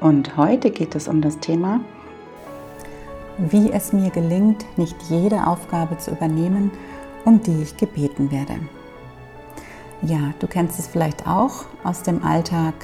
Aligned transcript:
Und 0.00 0.36
heute 0.36 0.70
geht 0.70 0.94
es 0.94 1.08
um 1.08 1.20
das 1.20 1.38
Thema, 1.40 1.80
wie 3.36 3.70
es 3.70 3.92
mir 3.92 4.10
gelingt, 4.10 4.64
nicht 4.78 4.96
jede 5.08 5.46
Aufgabe 5.46 5.98
zu 5.98 6.10
übernehmen, 6.10 6.70
um 7.24 7.42
die 7.42 7.62
ich 7.62 7.76
gebeten 7.76 8.30
werde. 8.30 8.54
Ja, 10.02 10.32
du 10.38 10.46
kennst 10.46 10.78
es 10.78 10.86
vielleicht 10.86 11.26
auch 11.26 11.64
aus 11.84 12.02
dem 12.02 12.24
Alltag, 12.24 12.74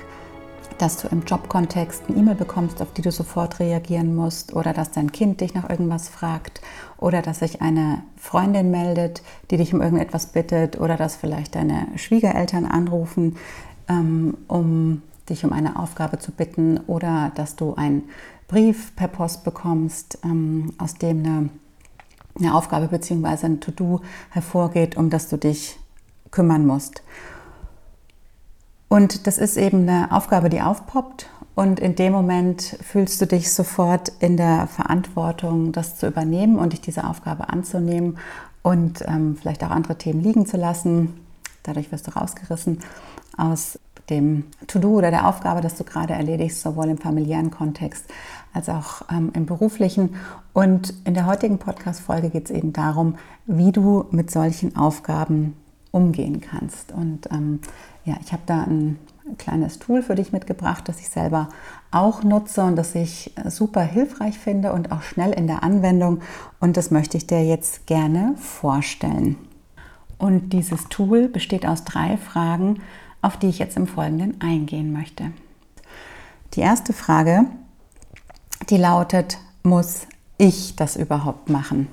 dass 0.77 0.99
du 0.99 1.09
im 1.09 1.23
Jobkontext 1.23 2.03
eine 2.07 2.19
E-Mail 2.19 2.35
bekommst, 2.35 2.83
auf 2.83 2.93
die 2.93 3.01
du 3.01 3.11
sofort 3.11 3.61
reagieren 3.61 4.15
musst, 4.15 4.55
oder 4.55 4.75
dass 4.75 4.91
dein 4.91 5.11
Kind 5.11 5.41
dich 5.41 5.55
nach 5.55 5.71
irgendwas 5.71 6.11
fragt, 6.11 6.61
oder 6.99 7.23
dass 7.23 7.39
sich 7.39 7.63
eine 7.63 8.03
Freundin 8.17 8.71
meldet, 8.71 9.23
die 9.51 9.57
dich 9.57 9.73
um 9.73 9.81
irgendetwas 9.81 10.27
bittet, 10.27 10.79
oder 10.79 10.97
dass 10.97 11.17
vielleicht 11.17 11.55
deine 11.55 11.87
Schwiegereltern 11.97 12.67
anrufen, 12.67 13.37
ähm, 13.89 14.37
um 14.49 15.01
dich 15.29 15.45
um 15.45 15.53
eine 15.53 15.79
Aufgabe 15.79 16.19
zu 16.19 16.33
bitten 16.33 16.79
oder 16.87 17.33
dass 17.35 17.57
du 17.57 17.75
einen 17.75 18.05
Brief 18.49 18.95
per 18.95 19.09
Post 19.09 19.45
bekommst, 19.45 20.19
ähm, 20.25 20.73
aus 20.79 20.95
dem 20.95 21.25
eine, 21.25 21.49
eine 22.39 22.55
Aufgabe 22.55 22.89
bzw. 22.89 23.47
ein 23.47 23.61
To-Do 23.61 24.03
hervorgeht, 24.31 24.97
um 24.97 25.11
das 25.11 25.29
du 25.29 25.37
dich 25.37 25.79
kümmern 26.31 26.67
musst. 26.67 27.03
Und 28.89 29.27
das 29.27 29.39
ist 29.39 29.57
eben 29.57 29.89
eine 29.89 30.13
Aufgabe, 30.13 30.49
die 30.49 30.61
aufpoppt 30.61 31.29
und 31.57 31.81
in 31.81 31.97
dem 31.97 32.13
Moment 32.13 32.79
fühlst 32.83 33.21
du 33.21 33.27
dich 33.27 33.53
sofort 33.53 34.13
in 34.21 34.37
der 34.37 34.67
Verantwortung, 34.69 35.73
das 35.73 35.97
zu 35.97 36.07
übernehmen 36.07 36.59
und 36.59 36.73
dich 36.73 36.83
dieser 36.83 37.09
Aufgabe 37.09 37.49
anzunehmen 37.49 38.19
und 38.63 39.03
ähm, 39.07 39.37
vielleicht 39.41 39.65
auch 39.65 39.71
andere 39.71 39.97
Themen 39.97 40.23
liegen 40.23 40.47
zu 40.47 40.57
lassen. 40.57 41.15
Dadurch 41.63 41.91
wirst 41.91 42.07
du 42.07 42.11
rausgerissen 42.13 42.81
aus 43.37 43.79
dem 44.11 44.45
To-Do 44.67 44.99
oder 44.99 45.11
der 45.11 45.27
Aufgabe, 45.27 45.61
das 45.61 45.77
du 45.77 45.85
gerade 45.85 46.15
erledigst, 46.15 46.63
sowohl 46.63 46.89
im 46.89 46.99
familiären 46.99 47.51
Kontext 47.51 48.07
als 48.53 48.69
auch 48.69 49.03
ähm, 49.11 49.31
im 49.35 49.47
beruflichen. 49.47 50.17
Und 50.53 50.95
in 51.05 51.15
der 51.15 51.27
heutigen 51.27 51.59
Podcast-Folge 51.59 52.31
geht 52.31 52.47
es 52.47 52.51
eben 52.51 52.73
darum, 52.73 53.17
wie 53.47 53.73
du 53.73 54.07
mit 54.11 54.31
solchen 54.31 54.77
Aufgaben 54.77 55.55
umgehen 55.91 56.41
kannst. 56.41 56.93
Und 56.93 57.31
ähm, 57.31 57.61
ja, 58.05 58.17
ich 58.23 58.33
habe 58.33 58.43
da 58.47 58.63
ein 58.63 58.99
kleines 59.39 59.79
Tool 59.79 60.03
für 60.03 60.15
dich 60.15 60.33
mitgebracht, 60.33 60.89
das 60.89 61.01
ich 61.01 61.09
selber 61.09 61.49
auch 61.91 62.23
nutze 62.23 62.63
und 62.63 62.77
das 62.77 62.95
ich 62.95 63.33
super 63.47 63.83
hilfreich 63.83 64.39
finde 64.39 64.73
und 64.73 64.93
auch 64.93 65.03
schnell 65.03 65.33
in 65.33 65.47
der 65.47 65.63
Anwendung. 65.63 66.21
Und 66.61 66.77
das 66.77 66.91
möchte 66.91 67.17
ich 67.17 67.27
dir 67.27 67.45
jetzt 67.45 67.87
gerne 67.87 68.35
vorstellen. 68.37 69.37
Und 70.19 70.53
dieses 70.53 70.89
Tool 70.89 71.29
besteht 71.29 71.67
aus 71.67 71.85
drei 71.85 72.17
Fragen, 72.17 72.81
auf 73.27 73.37
die 73.37 73.49
ich 73.49 73.59
jetzt 73.59 73.77
im 73.77 73.89
Folgenden 73.89 74.41
eingehen 74.41 74.93
möchte. 74.93 75.33
Die 76.55 76.61
erste 76.61 76.93
Frage, 76.93 77.47
die 78.71 78.77
lautet, 78.77 79.39
muss 79.65 80.07
ich 80.39 80.77
das 80.77 80.95
überhaupt 80.97 81.51
machen? 81.51 81.89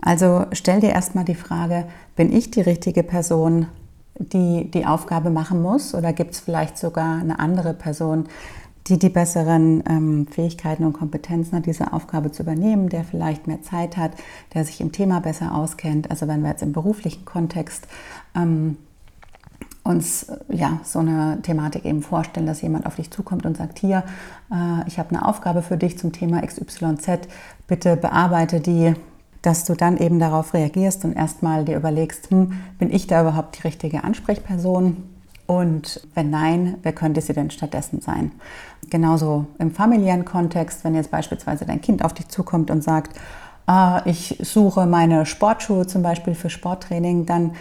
Also 0.00 0.46
stell 0.52 0.80
dir 0.80 0.90
erstmal 0.90 1.24
die 1.24 1.34
Frage, 1.34 1.86
bin 2.16 2.32
ich 2.32 2.50
die 2.50 2.62
richtige 2.62 3.02
Person, 3.02 3.66
die 4.18 4.70
die 4.70 4.86
Aufgabe 4.86 5.30
machen 5.30 5.60
muss? 5.60 5.94
Oder 5.94 6.12
gibt 6.12 6.32
es 6.32 6.40
vielleicht 6.40 6.78
sogar 6.78 7.20
eine 7.20 7.38
andere 7.38 7.74
Person, 7.74 8.24
die 8.86 8.98
die 8.98 9.08
besseren 9.08 9.82
ähm, 9.88 10.26
Fähigkeiten 10.26 10.84
und 10.84 10.92
Kompetenzen 10.94 11.56
hat, 11.56 11.66
diese 11.66 11.92
Aufgabe 11.92 12.32
zu 12.32 12.42
übernehmen, 12.42 12.88
der 12.88 13.04
vielleicht 13.04 13.46
mehr 13.46 13.62
Zeit 13.62 13.96
hat, 13.96 14.12
der 14.52 14.64
sich 14.64 14.80
im 14.80 14.92
Thema 14.92 15.20
besser 15.20 15.54
auskennt? 15.54 16.10
Also 16.10 16.28
wenn 16.28 16.42
wir 16.42 16.50
jetzt 16.50 16.62
im 16.62 16.72
beruflichen 16.72 17.24
Kontext 17.24 17.86
ähm, 18.34 18.76
uns 19.84 20.26
ja 20.48 20.80
so 20.82 20.98
eine 20.98 21.38
Thematik 21.42 21.84
eben 21.84 22.02
vorstellen, 22.02 22.46
dass 22.46 22.62
jemand 22.62 22.86
auf 22.86 22.96
dich 22.96 23.10
zukommt 23.10 23.44
und 23.44 23.56
sagt, 23.56 23.78
hier, 23.78 24.02
äh, 24.50 24.88
ich 24.88 24.98
habe 24.98 25.10
eine 25.10 25.28
Aufgabe 25.28 25.62
für 25.62 25.76
dich 25.76 25.98
zum 25.98 26.12
Thema 26.12 26.40
XYZ, 26.40 27.28
bitte 27.68 27.96
bearbeite 27.96 28.60
die, 28.60 28.94
dass 29.42 29.64
du 29.64 29.74
dann 29.74 29.98
eben 29.98 30.18
darauf 30.18 30.54
reagierst 30.54 31.04
und 31.04 31.12
erstmal 31.12 31.66
dir 31.66 31.76
überlegst, 31.76 32.30
hm, 32.30 32.54
bin 32.78 32.90
ich 32.90 33.06
da 33.06 33.20
überhaupt 33.20 33.58
die 33.58 33.62
richtige 33.62 34.02
Ansprechperson? 34.02 34.96
Und 35.46 36.00
wenn 36.14 36.30
nein, 36.30 36.78
wer 36.82 36.94
könnte 36.94 37.20
sie 37.20 37.34
denn 37.34 37.50
stattdessen 37.50 38.00
sein? 38.00 38.32
Genauso 38.88 39.46
im 39.58 39.70
familiären 39.70 40.24
Kontext, 40.24 40.82
wenn 40.84 40.94
jetzt 40.94 41.10
beispielsweise 41.10 41.66
dein 41.66 41.82
Kind 41.82 42.02
auf 42.02 42.14
dich 42.14 42.28
zukommt 42.28 42.70
und 42.70 42.82
sagt, 42.82 43.14
äh, 43.68 44.08
ich 44.08 44.38
suche 44.40 44.86
meine 44.86 45.26
Sportschuhe 45.26 45.86
zum 45.86 46.02
Beispiel 46.02 46.34
für 46.34 46.48
Sporttraining, 46.48 47.26
dann 47.26 47.52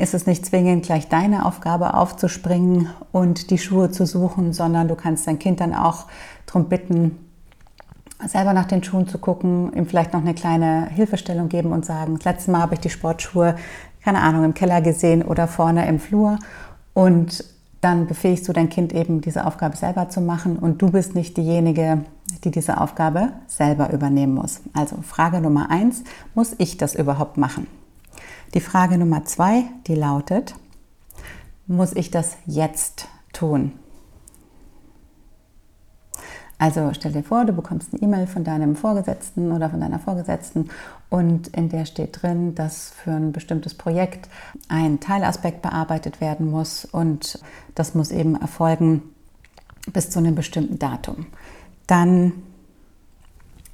ist 0.00 0.14
es 0.14 0.26
nicht 0.26 0.46
zwingend 0.46 0.84
gleich 0.84 1.08
deine 1.08 1.44
Aufgabe 1.44 1.94
aufzuspringen 1.94 2.88
und 3.12 3.50
die 3.50 3.58
Schuhe 3.58 3.90
zu 3.90 4.06
suchen, 4.06 4.52
sondern 4.52 4.88
du 4.88 4.94
kannst 4.94 5.26
dein 5.26 5.38
Kind 5.38 5.60
dann 5.60 5.74
auch 5.74 6.06
darum 6.46 6.68
bitten, 6.68 7.18
selber 8.26 8.52
nach 8.52 8.66
den 8.66 8.82
Schuhen 8.82 9.08
zu 9.08 9.18
gucken, 9.18 9.72
ihm 9.74 9.86
vielleicht 9.86 10.12
noch 10.12 10.20
eine 10.20 10.34
kleine 10.34 10.88
Hilfestellung 10.90 11.48
geben 11.48 11.72
und 11.72 11.84
sagen, 11.84 12.16
das 12.16 12.24
letzte 12.24 12.50
Mal 12.50 12.60
habe 12.60 12.74
ich 12.74 12.80
die 12.80 12.90
Sportschuhe, 12.90 13.56
keine 14.02 14.20
Ahnung, 14.20 14.44
im 14.44 14.54
Keller 14.54 14.80
gesehen 14.80 15.22
oder 15.22 15.46
vorne 15.46 15.86
im 15.88 15.98
Flur 15.98 16.38
und 16.94 17.44
dann 17.80 18.06
befähigst 18.06 18.46
du 18.46 18.52
dein 18.52 18.68
Kind 18.68 18.92
eben, 18.92 19.22
diese 19.22 19.46
Aufgabe 19.46 19.76
selber 19.76 20.10
zu 20.10 20.20
machen 20.20 20.56
und 20.56 20.82
du 20.82 20.90
bist 20.90 21.14
nicht 21.14 21.36
diejenige, 21.36 22.04
die 22.44 22.50
diese 22.50 22.80
Aufgabe 22.80 23.32
selber 23.46 23.90
übernehmen 23.92 24.34
muss. 24.34 24.60
Also 24.74 24.96
Frage 25.02 25.40
Nummer 25.40 25.70
eins, 25.70 26.04
muss 26.34 26.54
ich 26.58 26.76
das 26.76 26.94
überhaupt 26.94 27.38
machen? 27.38 27.66
Die 28.52 28.60
Frage 28.60 28.98
Nummer 28.98 29.24
zwei, 29.24 29.62
die 29.86 29.94
lautet, 29.94 30.56
muss 31.68 31.92
ich 31.92 32.10
das 32.10 32.36
jetzt 32.46 33.06
tun? 33.32 33.72
Also 36.58 36.90
stell 36.92 37.12
dir 37.12 37.22
vor, 37.22 37.44
du 37.44 37.52
bekommst 37.52 37.94
eine 37.94 38.02
E-Mail 38.02 38.26
von 38.26 38.42
deinem 38.42 38.74
Vorgesetzten 38.74 39.52
oder 39.52 39.70
von 39.70 39.80
deiner 39.80 40.00
Vorgesetzten 40.00 40.68
und 41.08 41.46
in 41.48 41.68
der 41.68 41.86
steht 41.86 42.20
drin, 42.20 42.56
dass 42.56 42.90
für 42.90 43.12
ein 43.12 43.30
bestimmtes 43.30 43.74
Projekt 43.74 44.28
ein 44.68 44.98
Teilaspekt 44.98 45.62
bearbeitet 45.62 46.20
werden 46.20 46.50
muss 46.50 46.84
und 46.84 47.38
das 47.76 47.94
muss 47.94 48.10
eben 48.10 48.34
erfolgen 48.34 49.02
bis 49.92 50.10
zu 50.10 50.18
einem 50.18 50.34
bestimmten 50.34 50.78
Datum. 50.78 51.26
Dann 51.86 52.32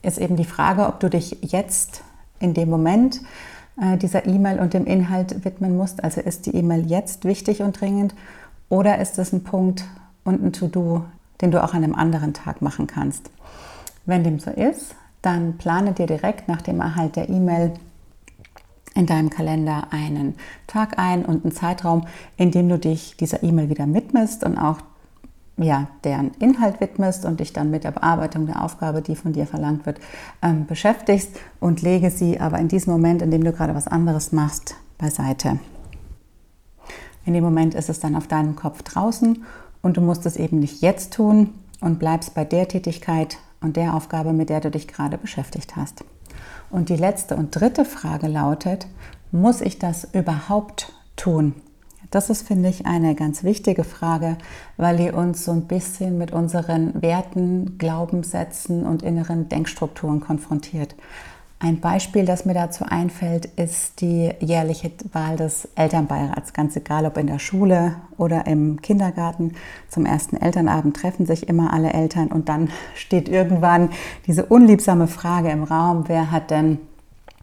ist 0.02 0.18
eben 0.18 0.36
die 0.36 0.44
Frage, 0.44 0.86
ob 0.86 1.00
du 1.00 1.08
dich 1.08 1.38
jetzt 1.40 2.02
in 2.38 2.52
dem 2.52 2.68
Moment 2.68 3.22
dieser 4.00 4.26
E-Mail 4.26 4.58
und 4.58 4.72
dem 4.72 4.86
Inhalt 4.86 5.44
widmen 5.44 5.76
musst. 5.76 6.02
Also 6.02 6.20
ist 6.20 6.46
die 6.46 6.56
E-Mail 6.56 6.86
jetzt 6.86 7.24
wichtig 7.24 7.60
und 7.60 7.78
dringend 7.78 8.14
oder 8.68 8.98
ist 8.98 9.18
es 9.18 9.32
ein 9.32 9.44
Punkt 9.44 9.84
und 10.24 10.42
ein 10.42 10.52
To-Do, 10.52 11.04
den 11.40 11.50
du 11.50 11.62
auch 11.62 11.74
an 11.74 11.84
einem 11.84 11.94
anderen 11.94 12.32
Tag 12.32 12.62
machen 12.62 12.86
kannst? 12.86 13.30
Wenn 14.06 14.24
dem 14.24 14.38
so 14.38 14.50
ist, 14.50 14.94
dann 15.22 15.58
plane 15.58 15.92
dir 15.92 16.06
direkt 16.06 16.48
nach 16.48 16.62
dem 16.62 16.80
Erhalt 16.80 17.16
der 17.16 17.28
E-Mail 17.28 17.72
in 18.94 19.06
deinem 19.06 19.30
Kalender 19.30 19.88
einen 19.90 20.36
Tag 20.66 20.98
ein 20.98 21.24
und 21.24 21.44
einen 21.44 21.52
Zeitraum, 21.52 22.06
in 22.36 22.50
dem 22.50 22.68
du 22.68 22.78
dich 22.78 23.16
dieser 23.16 23.42
E-Mail 23.42 23.68
wieder 23.68 23.92
widmest 23.92 24.42
und 24.42 24.56
auch 24.56 24.78
ja, 25.56 25.88
deren 26.04 26.32
Inhalt 26.38 26.80
widmest 26.80 27.24
und 27.24 27.40
dich 27.40 27.52
dann 27.52 27.70
mit 27.70 27.84
der 27.84 27.90
Bearbeitung 27.90 28.46
der 28.46 28.62
Aufgabe, 28.62 29.02
die 29.02 29.16
von 29.16 29.32
dir 29.32 29.46
verlangt 29.46 29.86
wird, 29.86 30.00
ähm, 30.42 30.66
beschäftigst 30.66 31.30
und 31.60 31.82
lege 31.82 32.10
sie 32.10 32.38
aber 32.40 32.58
in 32.58 32.68
diesem 32.68 32.92
Moment, 32.92 33.22
in 33.22 33.30
dem 33.30 33.42
du 33.42 33.52
gerade 33.52 33.74
was 33.74 33.86
anderes 33.86 34.32
machst, 34.32 34.74
beiseite. 34.98 35.58
In 37.24 37.32
dem 37.32 37.42
Moment 37.42 37.74
ist 37.74 37.88
es 37.88 38.00
dann 38.00 38.16
auf 38.16 38.26
deinem 38.26 38.54
Kopf 38.54 38.82
draußen 38.82 39.44
und 39.82 39.96
du 39.96 40.00
musst 40.00 40.26
es 40.26 40.36
eben 40.36 40.60
nicht 40.60 40.82
jetzt 40.82 41.14
tun 41.14 41.54
und 41.80 41.98
bleibst 41.98 42.34
bei 42.34 42.44
der 42.44 42.68
Tätigkeit, 42.68 43.38
und 43.60 43.76
der 43.76 43.94
Aufgabe, 43.94 44.32
mit 44.32 44.48
der 44.48 44.60
du 44.60 44.70
dich 44.70 44.88
gerade 44.88 45.18
beschäftigt 45.18 45.76
hast. 45.76 46.04
Und 46.70 46.88
die 46.88 46.96
letzte 46.96 47.36
und 47.36 47.54
dritte 47.54 47.84
Frage 47.84 48.28
lautet, 48.28 48.86
muss 49.32 49.60
ich 49.60 49.78
das 49.78 50.04
überhaupt 50.12 50.92
tun? 51.16 51.54
Das 52.10 52.30
ist, 52.30 52.46
finde 52.46 52.68
ich, 52.68 52.86
eine 52.86 53.14
ganz 53.14 53.42
wichtige 53.42 53.82
Frage, 53.82 54.36
weil 54.76 54.96
die 54.96 55.10
uns 55.10 55.44
so 55.44 55.52
ein 55.52 55.66
bisschen 55.66 56.18
mit 56.18 56.32
unseren 56.32 57.02
Werten, 57.02 57.78
Glaubenssätzen 57.78 58.86
und 58.86 59.02
inneren 59.02 59.48
Denkstrukturen 59.48 60.20
konfrontiert. 60.20 60.94
Ein 61.58 61.80
Beispiel, 61.80 62.26
das 62.26 62.44
mir 62.44 62.52
dazu 62.52 62.84
einfällt, 62.84 63.46
ist 63.46 64.02
die 64.02 64.30
jährliche 64.40 64.90
Wahl 65.12 65.36
des 65.36 65.66
Elternbeirats. 65.74 66.52
Ganz 66.52 66.76
egal, 66.76 67.06
ob 67.06 67.16
in 67.16 67.26
der 67.26 67.38
Schule 67.38 67.96
oder 68.18 68.46
im 68.46 68.82
Kindergarten. 68.82 69.54
Zum 69.88 70.04
ersten 70.04 70.36
Elternabend 70.36 70.96
treffen 70.96 71.24
sich 71.24 71.48
immer 71.48 71.72
alle 71.72 71.94
Eltern 71.94 72.28
und 72.28 72.50
dann 72.50 72.68
steht 72.94 73.30
irgendwann 73.30 73.88
diese 74.26 74.44
unliebsame 74.44 75.08
Frage 75.08 75.50
im 75.50 75.64
Raum, 75.64 76.04
wer 76.08 76.30
hat 76.30 76.50
denn 76.50 76.78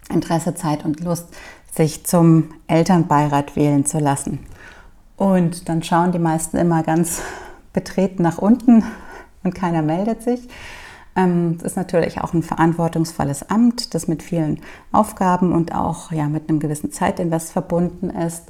Interesse, 0.09 0.53
Zeit 0.53 0.85
und 0.85 0.99
Lust, 0.99 1.29
sich 1.71 2.05
zum 2.05 2.49
Elternbeirat 2.67 3.55
wählen 3.55 3.83
zu 3.83 3.97
lassen. 3.97 4.39
Und 5.17 5.69
dann 5.69 5.83
schauen 5.83 6.11
die 6.11 6.19
meisten 6.19 6.57
immer 6.57 6.83
ganz 6.83 7.21
betreten 7.71 8.23
nach 8.23 8.37
unten 8.37 8.83
und 9.43 9.55
keiner 9.55 9.81
meldet 9.81 10.23
sich. 10.23 10.47
Ähm, 11.15 11.57
es 11.57 11.63
ist 11.63 11.77
natürlich 11.77 12.21
auch 12.21 12.33
ein 12.33 12.43
verantwortungsvolles 12.43 13.49
Amt, 13.49 13.93
das 13.93 14.07
mit 14.07 14.23
vielen 14.23 14.59
Aufgaben 14.91 15.51
und 15.51 15.75
auch 15.75 16.11
ja, 16.11 16.27
mit 16.27 16.49
einem 16.49 16.59
gewissen 16.59 16.91
Zeitinvest 16.91 17.51
verbunden 17.51 18.09
ist. 18.09 18.43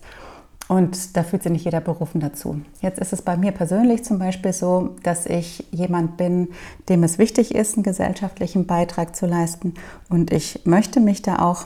Und 0.69 1.17
da 1.17 1.23
fühlt 1.23 1.43
sich 1.43 1.51
nicht 1.51 1.65
jeder 1.65 1.81
berufen 1.81 2.21
dazu. 2.21 2.61
Jetzt 2.81 2.99
ist 2.99 3.11
es 3.11 3.21
bei 3.21 3.35
mir 3.35 3.51
persönlich 3.51 4.05
zum 4.05 4.17
Beispiel 4.17 4.53
so, 4.53 4.95
dass 5.03 5.25
ich 5.25 5.67
jemand 5.71 6.15
bin, 6.15 6.49
dem 6.87 7.03
es 7.03 7.17
wichtig 7.17 7.53
ist, 7.53 7.75
einen 7.75 7.83
gesellschaftlichen 7.83 8.65
Beitrag 8.65 9.13
zu 9.13 9.25
leisten. 9.25 9.73
Und 10.09 10.31
ich 10.31 10.61
möchte 10.65 11.01
mich 11.01 11.21
da 11.21 11.39
auch 11.39 11.65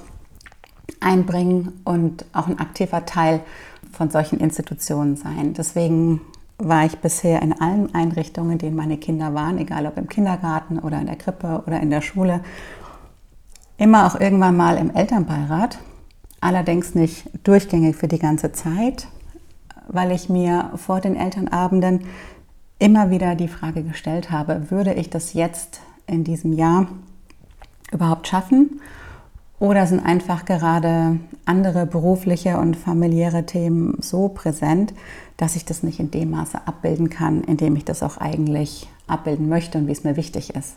einbringen 0.99 1.79
und 1.83 2.25
auch 2.33 2.47
ein 2.47 2.59
aktiver 2.59 3.05
Teil 3.05 3.41
von 3.97 4.11
solchen 4.11 4.39
Institutionen 4.39 5.15
sein. 5.17 5.53
Deswegen 5.53 6.21
war 6.59 6.85
ich 6.85 6.97
bisher 6.99 7.41
in 7.41 7.53
allen 7.53 7.93
Einrichtungen, 7.95 8.53
in 8.53 8.57
denen 8.59 8.75
meine 8.75 8.97
Kinder 8.97 9.33
waren, 9.33 9.57
egal 9.57 9.87
ob 9.87 9.97
im 9.97 10.07
Kindergarten 10.07 10.79
oder 10.79 10.99
in 10.99 11.07
der 11.07 11.15
Krippe 11.15 11.63
oder 11.65 11.79
in 11.79 11.89
der 11.89 12.01
Schule, 12.01 12.41
immer 13.77 14.05
auch 14.05 14.19
irgendwann 14.19 14.55
mal 14.55 14.77
im 14.77 14.93
Elternbeirat. 14.95 15.79
Allerdings 16.39 16.93
nicht 16.93 17.27
durchgängig 17.43 17.95
für 17.95 18.07
die 18.07 18.19
ganze 18.19 18.51
Zeit, 18.51 19.07
weil 19.87 20.11
ich 20.11 20.29
mir 20.29 20.71
vor 20.75 21.01
den 21.01 21.15
Elternabenden 21.15 22.01
immer 22.79 23.09
wieder 23.09 23.33
die 23.33 23.47
Frage 23.47 23.81
gestellt 23.81 24.29
habe, 24.29 24.69
würde 24.69 24.93
ich 24.93 25.09
das 25.09 25.33
jetzt 25.33 25.81
in 26.05 26.23
diesem 26.23 26.53
Jahr 26.53 26.87
überhaupt 27.91 28.27
schaffen? 28.27 28.79
Oder 29.59 29.87
sind 29.87 29.99
einfach 29.99 30.45
gerade 30.45 31.19
andere 31.45 31.87
berufliche 31.87 32.57
und 32.57 32.77
familiäre 32.77 33.45
Themen 33.45 33.97
so 34.01 34.29
präsent, 34.29 34.93
dass 35.35 35.55
ich 35.55 35.65
das 35.65 35.81
nicht 35.81 35.99
in 35.99 36.11
dem 36.11 36.31
Maße 36.31 36.67
abbilden 36.67 37.09
kann, 37.09 37.43
in 37.43 37.57
dem 37.57 37.75
ich 37.75 37.83
das 37.83 38.03
auch 38.03 38.17
eigentlich 38.17 38.87
abbilden 39.07 39.49
möchte 39.49 39.79
und 39.79 39.87
wie 39.87 39.91
es 39.91 40.03
mir 40.03 40.15
wichtig 40.15 40.55
ist. 40.55 40.75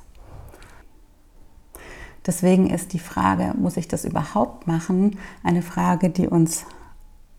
Deswegen 2.27 2.71
ist 2.71 2.93
die 2.93 2.99
Frage, 2.99 3.55
muss 3.59 3.77
ich 3.77 3.89
das 3.89 4.05
überhaupt 4.05 4.67
machen, 4.67 5.19
eine 5.43 5.63
Frage, 5.63 6.11
die 6.11 6.29
uns 6.29 6.65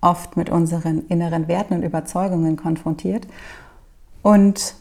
oft 0.01 0.37
mit 0.37 0.49
unseren 0.49 1.07
inneren 1.07 1.47
Werten 1.47 1.75
und 1.75 1.83
Überzeugungen 1.83 2.55
konfrontiert. 2.55 3.27
Und 4.23 4.75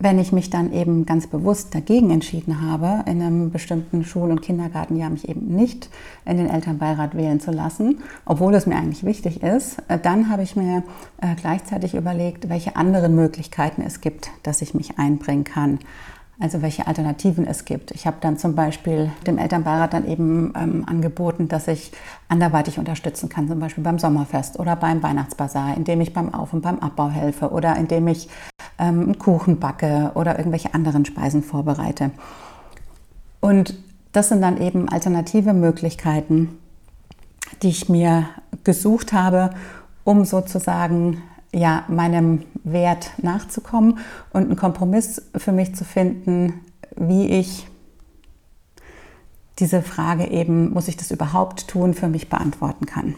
wenn 0.00 0.18
ich 0.18 0.30
mich 0.30 0.48
dann 0.48 0.72
eben 0.72 1.06
ganz 1.06 1.26
bewusst 1.26 1.74
dagegen 1.74 2.10
entschieden 2.10 2.62
habe, 2.62 3.02
in 3.10 3.20
einem 3.20 3.50
bestimmten 3.50 4.04
Schul- 4.04 4.30
und 4.30 4.42
Kindergartenjahr 4.42 5.10
mich 5.10 5.28
eben 5.28 5.46
nicht 5.54 5.90
in 6.24 6.36
den 6.36 6.48
Elternbeirat 6.48 7.16
wählen 7.16 7.40
zu 7.40 7.50
lassen, 7.50 7.98
obwohl 8.24 8.54
es 8.54 8.66
mir 8.66 8.76
eigentlich 8.76 9.04
wichtig 9.04 9.42
ist, 9.42 9.78
äh, 9.88 9.98
dann 9.98 10.30
habe 10.30 10.42
ich 10.42 10.54
mir 10.54 10.84
äh, 11.20 11.34
gleichzeitig 11.34 11.94
überlegt, 11.94 12.48
welche 12.48 12.76
anderen 12.76 13.14
Möglichkeiten 13.16 13.82
es 13.82 14.00
gibt, 14.00 14.30
dass 14.44 14.62
ich 14.62 14.72
mich 14.72 14.98
einbringen 14.98 15.44
kann. 15.44 15.80
Also 16.40 16.62
welche 16.62 16.86
Alternativen 16.86 17.48
es 17.48 17.64
gibt. 17.64 17.90
Ich 17.90 18.06
habe 18.06 18.18
dann 18.20 18.38
zum 18.38 18.54
Beispiel 18.54 19.10
dem 19.26 19.38
Elternbeirat 19.38 19.92
dann 19.92 20.06
eben 20.06 20.52
ähm, 20.56 20.84
angeboten, 20.86 21.48
dass 21.48 21.66
ich 21.66 21.90
anderweitig 22.28 22.78
unterstützen 22.78 23.28
kann, 23.28 23.48
zum 23.48 23.58
Beispiel 23.58 23.82
beim 23.82 23.98
Sommerfest 23.98 24.60
oder 24.60 24.76
beim 24.76 25.02
Weihnachtsbazar, 25.02 25.76
indem 25.76 26.00
ich 26.00 26.12
beim 26.12 26.32
Auf- 26.32 26.52
und 26.52 26.60
beim 26.60 26.78
Abbau 26.78 27.10
helfe 27.10 27.50
oder 27.50 27.74
indem 27.74 28.06
ich 28.06 28.28
ähm, 28.78 29.02
einen 29.02 29.18
Kuchen 29.18 29.58
backe 29.58 30.12
oder 30.14 30.38
irgendwelche 30.38 30.74
anderen 30.74 31.04
Speisen 31.04 31.42
vorbereite. 31.42 32.10
Und 33.40 33.78
das 34.12 34.28
sind 34.28 34.40
dann 34.42 34.60
eben 34.60 34.88
alternative 34.88 35.52
Möglichkeiten, 35.52 36.58
die 37.62 37.68
ich 37.68 37.88
mir 37.88 38.28
gesucht 38.64 39.12
habe, 39.12 39.50
um 40.04 40.24
sozusagen 40.24 41.22
ja, 41.52 41.84
meinem 41.88 42.42
Wert 42.64 43.10
nachzukommen 43.18 43.98
und 44.32 44.44
einen 44.44 44.56
Kompromiss 44.56 45.22
für 45.36 45.52
mich 45.52 45.74
zu 45.74 45.84
finden, 45.84 46.60
wie 46.96 47.26
ich 47.26 47.66
diese 49.58 49.82
Frage 49.82 50.28
eben, 50.28 50.72
muss 50.72 50.88
ich 50.88 50.96
das 50.96 51.10
überhaupt 51.10 51.68
tun, 51.68 51.94
für 51.94 52.08
mich 52.08 52.28
beantworten 52.28 52.86
kann. 52.86 53.14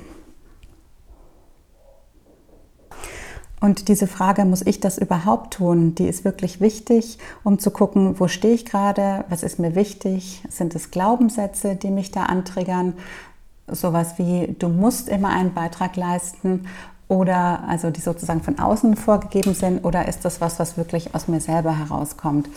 Und 3.61 3.89
diese 3.89 4.07
Frage, 4.07 4.47
muss 4.47 4.63
ich 4.63 4.81
das 4.81 4.97
überhaupt 4.97 5.55
tun, 5.55 5.95
die 5.95 6.07
ist 6.07 6.25
wirklich 6.25 6.61
wichtig, 6.61 7.19
um 7.45 7.59
zu 7.59 7.71
gucken, 7.71 8.19
wo 8.19 8.27
stehe 8.27 8.55
ich 8.55 8.65
gerade, 8.65 9.25
was 9.29 9.43
ist 9.43 9.59
mir 9.59 9.75
wichtig, 9.75 10.43
sind 10.49 10.75
es 10.75 10.91
Glaubenssätze, 10.91 11.77
die 11.77 11.91
mich 11.91 12.11
da 12.11 12.25
antriggern, 12.25 12.95
sowas 13.67 14.15
wie, 14.17 14.57
du 14.59 14.69
musst 14.69 15.09
immer 15.09 15.29
einen 15.29 15.53
Beitrag 15.53 15.97
leisten 15.97 16.67
oder 17.07 17.65
also 17.69 17.91
die 17.91 18.01
sozusagen 18.01 18.43
von 18.43 18.59
außen 18.59 18.97
vorgegeben 18.97 19.53
sind 19.55 19.85
oder 19.85 20.09
ist 20.09 20.25
das 20.25 20.41
was, 20.41 20.59
was 20.59 20.77
wirklich 20.77 21.15
aus 21.15 21.29
mir 21.29 21.41
selber 21.41 21.77
herauskommt? 21.77 22.49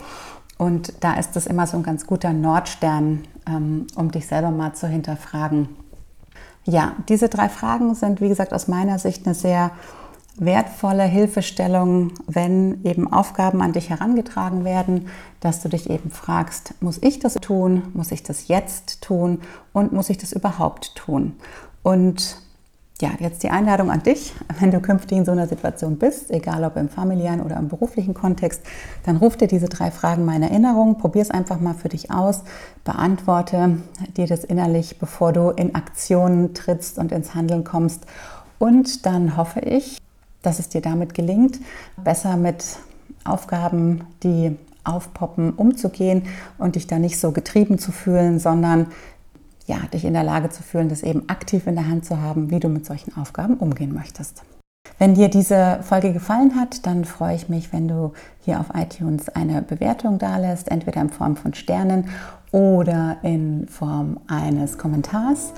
Und 0.56 0.94
da 1.04 1.14
ist 1.14 1.36
das 1.36 1.46
immer 1.46 1.66
so 1.66 1.76
ein 1.76 1.82
ganz 1.82 2.06
guter 2.06 2.32
Nordstern, 2.32 3.24
ähm, 3.46 3.86
um 3.96 4.10
dich 4.10 4.26
selber 4.26 4.50
mal 4.50 4.72
zu 4.72 4.86
hinterfragen. 4.86 5.68
Ja, 6.64 6.92
diese 7.08 7.28
drei 7.28 7.48
Fragen 7.48 7.94
sind, 7.94 8.20
wie 8.20 8.28
gesagt, 8.28 8.54
aus 8.54 8.68
meiner 8.68 8.98
Sicht 8.98 9.26
eine 9.26 9.34
sehr 9.34 9.72
wertvolle 10.36 11.04
Hilfestellung, 11.04 12.12
wenn 12.26 12.84
eben 12.84 13.12
Aufgaben 13.12 13.62
an 13.62 13.72
dich 13.72 13.90
herangetragen 13.90 14.64
werden, 14.64 15.08
dass 15.40 15.62
du 15.62 15.68
dich 15.68 15.88
eben 15.90 16.10
fragst, 16.10 16.74
muss 16.80 16.98
ich 17.02 17.20
das 17.20 17.34
tun, 17.34 17.82
muss 17.94 18.10
ich 18.10 18.22
das 18.22 18.48
jetzt 18.48 19.02
tun 19.02 19.40
und 19.72 19.92
muss 19.92 20.10
ich 20.10 20.18
das 20.18 20.32
überhaupt 20.32 20.96
tun? 20.96 21.36
Und 21.82 22.38
ja, 23.00 23.10
jetzt 23.18 23.42
die 23.42 23.50
Einladung 23.50 23.90
an 23.90 24.02
dich, 24.02 24.32
wenn 24.60 24.70
du 24.70 24.80
künftig 24.80 25.18
in 25.18 25.24
so 25.24 25.32
einer 25.32 25.48
Situation 25.48 25.98
bist, 25.98 26.30
egal 26.30 26.64
ob 26.64 26.76
im 26.76 26.88
familiären 26.88 27.40
oder 27.40 27.56
im 27.56 27.68
beruflichen 27.68 28.14
Kontext, 28.14 28.62
dann 29.04 29.16
ruf 29.16 29.36
dir 29.36 29.48
diese 29.48 29.68
drei 29.68 29.90
Fragen 29.90 30.24
mal 30.24 30.36
in 30.36 30.44
Erinnerung, 30.44 30.96
probier 30.98 31.22
es 31.22 31.30
einfach 31.30 31.60
mal 31.60 31.74
für 31.74 31.88
dich 31.88 32.10
aus, 32.12 32.44
beantworte 32.84 33.78
dir 34.16 34.26
das 34.26 34.44
innerlich, 34.44 34.98
bevor 34.98 35.32
du 35.32 35.50
in 35.50 35.74
Aktionen 35.74 36.54
trittst 36.54 36.98
und 36.98 37.10
ins 37.10 37.34
Handeln 37.34 37.64
kommst. 37.64 38.06
Und 38.60 39.04
dann 39.06 39.36
hoffe 39.36 39.60
ich, 39.60 39.98
dass 40.46 40.58
es 40.58 40.68
dir 40.68 40.80
damit 40.80 41.14
gelingt, 41.14 41.60
besser 42.02 42.36
mit 42.36 42.64
Aufgaben, 43.24 44.04
die 44.22 44.56
aufpoppen, 44.84 45.52
umzugehen 45.52 46.24
und 46.58 46.76
dich 46.76 46.86
da 46.86 46.98
nicht 46.98 47.18
so 47.18 47.32
getrieben 47.32 47.78
zu 47.78 47.90
fühlen, 47.90 48.38
sondern 48.38 48.88
ja, 49.66 49.78
dich 49.92 50.04
in 50.04 50.12
der 50.12 50.24
Lage 50.24 50.50
zu 50.50 50.62
fühlen, 50.62 50.90
das 50.90 51.02
eben 51.02 51.28
aktiv 51.28 51.66
in 51.66 51.74
der 51.74 51.88
Hand 51.88 52.04
zu 52.04 52.20
haben, 52.20 52.50
wie 52.50 52.60
du 52.60 52.68
mit 52.68 52.84
solchen 52.84 53.16
Aufgaben 53.16 53.54
umgehen 53.54 53.94
möchtest. 53.94 54.42
Wenn 54.98 55.14
dir 55.14 55.28
diese 55.28 55.80
Folge 55.82 56.12
gefallen 56.12 56.54
hat, 56.56 56.86
dann 56.86 57.04
freue 57.04 57.34
ich 57.34 57.48
mich, 57.48 57.72
wenn 57.72 57.88
du 57.88 58.12
hier 58.40 58.60
auf 58.60 58.66
iTunes 58.74 59.28
eine 59.30 59.62
Bewertung 59.62 60.18
dalässt, 60.18 60.70
entweder 60.70 61.00
in 61.00 61.08
Form 61.08 61.36
von 61.36 61.54
Sternen 61.54 62.10
oder 62.52 63.16
in 63.22 63.66
Form 63.66 64.20
eines 64.28 64.78
Kommentars. 64.78 65.52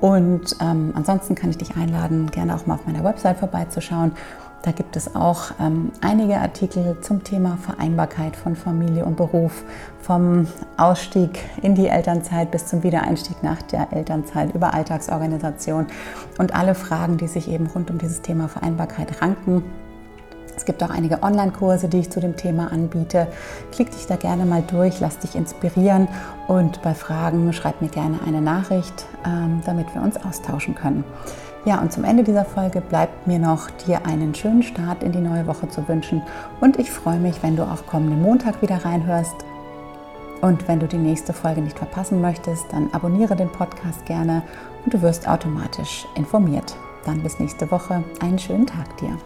Und 0.00 0.56
ähm, 0.60 0.92
ansonsten 0.94 1.34
kann 1.34 1.50
ich 1.50 1.58
dich 1.58 1.76
einladen, 1.76 2.30
gerne 2.30 2.54
auch 2.54 2.66
mal 2.66 2.74
auf 2.74 2.86
meiner 2.86 3.04
Website 3.04 3.38
vorbeizuschauen. 3.38 4.12
Da 4.62 4.72
gibt 4.72 4.94
es 4.94 5.14
auch 5.14 5.52
ähm, 5.58 5.90
einige 6.02 6.38
Artikel 6.38 6.98
zum 7.00 7.24
Thema 7.24 7.56
Vereinbarkeit 7.56 8.36
von 8.36 8.56
Familie 8.56 9.06
und 9.06 9.16
Beruf, 9.16 9.64
vom 10.02 10.46
Ausstieg 10.76 11.38
in 11.62 11.74
die 11.74 11.88
Elternzeit 11.88 12.50
bis 12.50 12.66
zum 12.66 12.82
Wiedereinstieg 12.82 13.42
nach 13.42 13.62
der 13.62 13.90
Elternzeit 13.92 14.54
über 14.54 14.74
Alltagsorganisation 14.74 15.86
und 16.38 16.54
alle 16.54 16.74
Fragen, 16.74 17.16
die 17.16 17.28
sich 17.28 17.48
eben 17.48 17.68
rund 17.68 17.90
um 17.90 17.96
dieses 17.96 18.20
Thema 18.20 18.48
Vereinbarkeit 18.48 19.22
ranken. 19.22 19.64
Es 20.60 20.66
gibt 20.66 20.82
auch 20.82 20.90
einige 20.90 21.22
Online-Kurse, 21.22 21.88
die 21.88 22.00
ich 22.00 22.10
zu 22.10 22.20
dem 22.20 22.36
Thema 22.36 22.70
anbiete. 22.70 23.28
Klick 23.72 23.92
dich 23.92 24.06
da 24.06 24.16
gerne 24.16 24.44
mal 24.44 24.62
durch, 24.70 25.00
lass 25.00 25.18
dich 25.18 25.34
inspirieren 25.34 26.06
und 26.48 26.82
bei 26.82 26.92
Fragen 26.92 27.50
schreib 27.54 27.80
mir 27.80 27.88
gerne 27.88 28.18
eine 28.26 28.42
Nachricht, 28.42 29.06
ähm, 29.24 29.62
damit 29.64 29.86
wir 29.94 30.02
uns 30.02 30.22
austauschen 30.22 30.74
können. 30.74 31.02
Ja, 31.64 31.80
und 31.80 31.94
zum 31.94 32.04
Ende 32.04 32.24
dieser 32.24 32.44
Folge 32.44 32.82
bleibt 32.82 33.26
mir 33.26 33.38
noch, 33.38 33.70
dir 33.86 34.04
einen 34.04 34.34
schönen 34.34 34.62
Start 34.62 35.02
in 35.02 35.12
die 35.12 35.20
neue 35.20 35.46
Woche 35.46 35.66
zu 35.70 35.88
wünschen. 35.88 36.20
Und 36.60 36.78
ich 36.78 36.90
freue 36.90 37.20
mich, 37.20 37.42
wenn 37.42 37.56
du 37.56 37.62
auch 37.62 37.86
kommenden 37.86 38.20
Montag 38.20 38.60
wieder 38.60 38.84
reinhörst. 38.84 39.36
Und 40.42 40.68
wenn 40.68 40.78
du 40.78 40.86
die 40.86 40.98
nächste 40.98 41.32
Folge 41.32 41.62
nicht 41.62 41.78
verpassen 41.78 42.20
möchtest, 42.20 42.66
dann 42.70 42.90
abonniere 42.92 43.34
den 43.34 43.50
Podcast 43.50 44.04
gerne 44.04 44.42
und 44.84 44.92
du 44.92 45.00
wirst 45.00 45.26
automatisch 45.26 46.06
informiert. 46.16 46.76
Dann 47.06 47.22
bis 47.22 47.38
nächste 47.38 47.70
Woche. 47.70 48.04
Einen 48.20 48.38
schönen 48.38 48.66
Tag 48.66 48.98
dir. 48.98 49.16